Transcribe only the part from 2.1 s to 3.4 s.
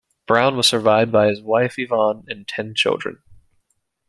and ten children.